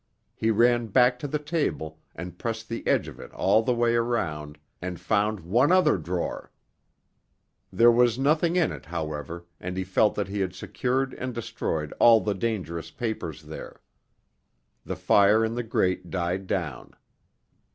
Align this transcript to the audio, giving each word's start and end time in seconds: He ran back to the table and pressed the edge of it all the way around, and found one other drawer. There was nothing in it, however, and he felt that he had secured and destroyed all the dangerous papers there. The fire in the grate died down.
He 0.33 0.49
ran 0.49 0.87
back 0.87 1.19
to 1.19 1.27
the 1.27 1.37
table 1.37 1.99
and 2.15 2.39
pressed 2.39 2.69
the 2.69 2.87
edge 2.87 3.07
of 3.07 3.19
it 3.19 3.31
all 3.33 3.61
the 3.61 3.75
way 3.75 3.93
around, 3.93 4.57
and 4.81 4.99
found 4.99 5.41
one 5.41 5.71
other 5.71 5.95
drawer. 5.99 6.51
There 7.71 7.91
was 7.91 8.17
nothing 8.17 8.55
in 8.55 8.71
it, 8.71 8.87
however, 8.87 9.45
and 9.59 9.77
he 9.77 9.83
felt 9.83 10.15
that 10.15 10.27
he 10.27 10.39
had 10.39 10.55
secured 10.55 11.13
and 11.13 11.35
destroyed 11.35 11.93
all 11.99 12.19
the 12.19 12.33
dangerous 12.33 12.89
papers 12.89 13.43
there. 13.43 13.79
The 14.83 14.95
fire 14.95 15.45
in 15.45 15.53
the 15.53 15.61
grate 15.61 16.09
died 16.09 16.47
down. 16.47 16.95